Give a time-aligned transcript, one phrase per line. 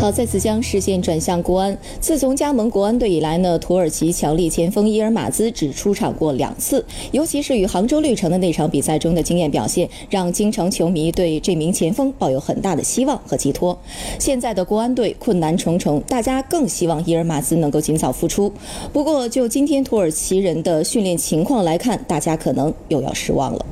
[0.00, 1.76] 好，再次将视线转向国安。
[2.00, 13.76] 自从加盟国安队以来呢，土耳其强力前锋伊尔马兹只出场过两次，尤其是与杭州绿城的那场比赛中的惊艳表现，让京城球迷对这名前锋抱有很大的希望和寄托。
[14.20, 18.52] 现在的国安队困难重重，大家更希望伊尔马兹能够尽早复出。
[18.92, 23.66] 不过，就今天土耳其人的训练情况来看，大家可能又要失望了。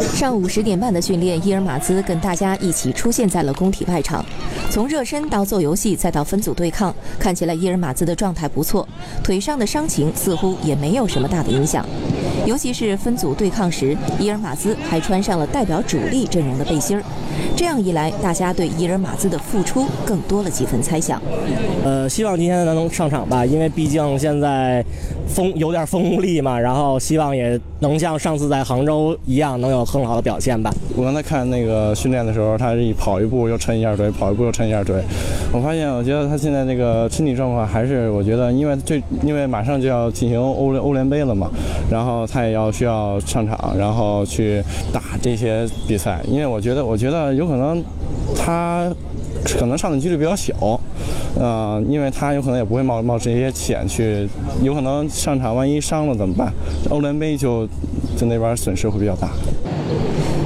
[0.00, 4.24] 上午十点半的训练，伊尔马兹跟大家一起出现在了工体外场。
[4.70, 8.88] 从热身到做游戏，再到分组对抗，看起来伊尔马兹的状态不错，
[9.20, 11.84] 腿上的伤情似乎也没有什么大的影响。
[12.46, 17.02] 尤其是分组对抗时，伊尔马兹还穿上了代表主力阵容的背心儿。
[17.56, 21.20] 这样一来，大家对伊尔马兹的复出更多了几分猜想。
[21.84, 24.84] 呃，希望今天能上场吧，因为毕竟现在
[25.26, 30.72] 风有点风无力嘛，然后希望也能像上次在杭州一样，能有更好的表现吧。
[30.96, 35.02] 我刚才看那个训练的时候，他一跑一步又抻一下腿，跑一步又抻看一下腿。
[35.50, 41.48] 我发现，我觉得他现在那个身体状况还是，我觉得因为这因为马上就要进行欧欧联杯了嘛，
[41.90, 44.62] 然后他也要需要上场，然后去
[44.92, 46.20] 打这些比赛。
[46.28, 47.82] 因为我觉得，我觉得有可能
[48.36, 48.86] 他
[49.58, 50.52] 可能上的几率比较小，
[51.38, 54.28] 呃，因为他有可能也不会冒冒这些险去，
[54.62, 56.52] 有可能上场万一伤了怎么办？
[56.90, 57.66] 欧联杯就
[58.14, 59.30] 就那边损失会比较大。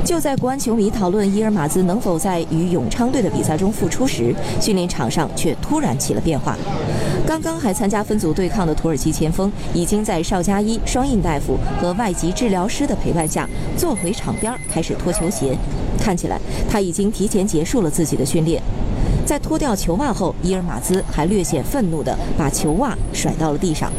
[0.05, 6.55] 就在国安球迷讨论伊尔马兹能否在与永昌队的比赛中复出时，训练场上却突然起了变化。
[7.27, 15.57] 刚刚还参加分组对抗的土耳其前锋，已经在邵佳一、双印大夫和外籍治疗师的陪伴下，坐回场边开始脱球鞋。
[15.99, 16.39] 看起来
[16.69, 18.63] 他已经提前结束了自己的训练。
[19.25, 23.91] 在脱掉球袜后，伊尔马兹还略显愤怒地把球袜甩到了地上。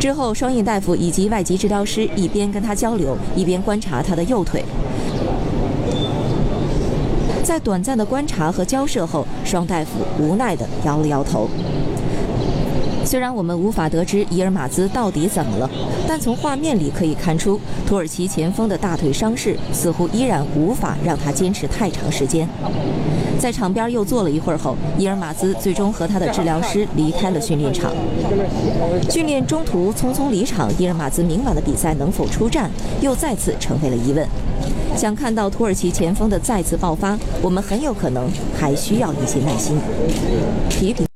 [0.00, 4.64] 之后，双印大夫以及外籍治疗师一边跟他交流，一边观察他的右腿。
[7.48, 11.48] 在短暂的观察和交涉后，双大夫无奈地摇了摇头。
[13.08, 15.70] 虽然我们无法得知伊尔马兹到底怎么了，
[16.06, 22.46] 但从画面里可以看出，土耳其前锋的大腿伤势似乎依然无法让他坚持太长时间。
[23.40, 27.90] 在场边又坐了一会儿后，伊尔马兹最终和他的治疗师离开了训练场。
[29.08, 32.70] 训练中途匆匆离场，伊尔马兹明晚的比赛能否出战，
[33.00, 34.28] 又再次成为了疑问。
[34.94, 39.78] 想看到土耳其前锋的再次爆发，我们很有可能还需要一些耐心。
[40.68, 41.07] 体育频。